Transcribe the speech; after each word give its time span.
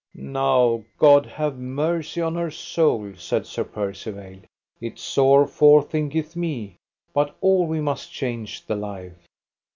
Now, 0.17 0.83
God 0.97 1.27
have 1.27 1.59
mercy 1.59 2.21
on 2.21 2.33
her 2.33 2.49
soul, 2.49 3.13
said 3.17 3.45
Sir 3.45 3.63
Percivale, 3.63 4.39
it 4.79 4.97
sore 4.97 5.45
forthinketh 5.45 6.35
me; 6.35 6.77
but 7.13 7.35
all 7.39 7.67
we 7.67 7.81
must 7.81 8.11
change 8.11 8.65
the 8.65 8.75
life. 8.75 9.27